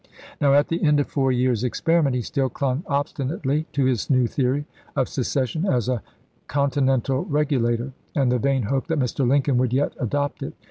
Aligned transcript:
Now, 0.41 0.55
at 0.55 0.69
the 0.69 0.81
end 0.81 0.99
of 0.99 1.05
four 1.05 1.31
years' 1.31 1.63
experiment, 1.63 2.15
he 2.15 2.23
still 2.23 2.49
clung 2.49 2.81
obsti 2.89 3.27
nately 3.29 3.67
to 3.73 3.85
his 3.85 4.09
new 4.09 4.25
theory 4.25 4.65
of 4.95 5.07
secession 5.07 5.63
as 5.67 5.87
a" 5.87 6.01
conti 6.55 6.81
nental 6.81 7.23
regulator," 7.29 7.93
and 8.15 8.31
the 8.31 8.39
vain 8.39 8.63
hope 8.63 8.87
that 8.87 8.97
Mr. 8.97 9.27
Lin 9.29 9.43
coln 9.43 9.59
would 9.59 9.73
yet 9.73 9.93
adopt 9.99 10.41
it. 10.41 10.55